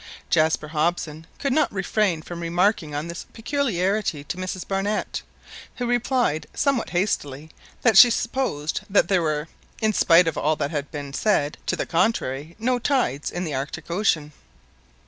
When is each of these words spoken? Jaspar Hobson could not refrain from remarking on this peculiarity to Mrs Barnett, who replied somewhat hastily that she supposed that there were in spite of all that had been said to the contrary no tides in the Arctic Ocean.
Jaspar 0.31 0.69
Hobson 0.69 1.27
could 1.37 1.53
not 1.53 1.71
refrain 1.71 2.23
from 2.23 2.39
remarking 2.41 2.95
on 2.95 3.07
this 3.07 3.27
peculiarity 3.33 4.23
to 4.23 4.37
Mrs 4.37 4.67
Barnett, 4.67 5.21
who 5.75 5.85
replied 5.85 6.47
somewhat 6.55 6.89
hastily 6.89 7.51
that 7.83 7.99
she 7.99 8.09
supposed 8.09 8.81
that 8.89 9.09
there 9.09 9.21
were 9.21 9.47
in 9.79 9.93
spite 9.93 10.27
of 10.27 10.39
all 10.39 10.55
that 10.55 10.71
had 10.71 10.89
been 10.89 11.13
said 11.13 11.59
to 11.67 11.75
the 11.75 11.85
contrary 11.85 12.55
no 12.57 12.79
tides 12.79 13.29
in 13.29 13.43
the 13.43 13.53
Arctic 13.53 13.91
Ocean. 13.91 14.31